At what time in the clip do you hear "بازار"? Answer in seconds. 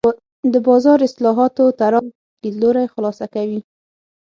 0.67-0.99